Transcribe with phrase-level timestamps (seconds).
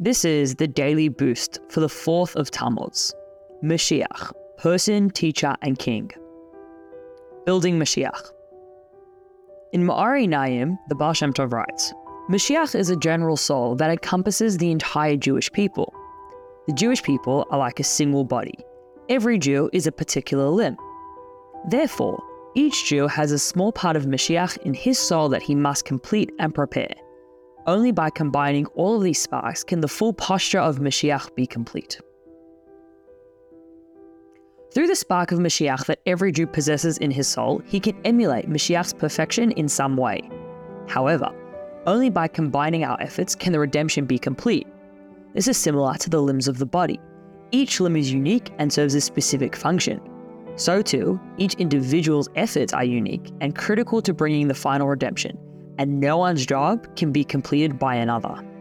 [0.00, 3.14] This is the daily boost for the 4th of Tammuz.
[3.62, 6.10] Mashiach, person, teacher, and king.
[7.44, 8.30] Building Mashiach.
[9.72, 11.92] In Me'or Einayim, the Baal Shem Tov writes,
[12.30, 15.92] Mashiach is a general soul that encompasses the entire Jewish people.
[16.66, 18.58] The Jewish people are like a single body.
[19.08, 20.76] Every Jew is a particular limb.
[21.68, 22.20] Therefore,
[22.54, 26.32] each Jew has a small part of Mashiach in his soul that he must complete
[26.38, 26.94] and prepare.
[27.66, 32.00] Only by combining all of these sparks can the full posture of Mashiach be complete.
[34.74, 38.48] Through the spark of Mashiach that every Jew possesses in his soul, he can emulate
[38.48, 40.28] Mashiach's perfection in some way.
[40.88, 41.30] However,
[41.86, 44.66] only by combining our efforts can the redemption be complete.
[45.34, 46.98] This is similar to the limbs of the body.
[47.52, 50.00] Each limb is unique and serves a specific function.
[50.56, 55.38] So, too, each individual's efforts are unique and critical to bringing the final redemption,
[55.82, 58.51] and no one's job can be completed by another.